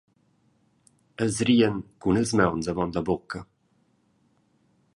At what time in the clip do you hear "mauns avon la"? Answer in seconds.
2.41-3.05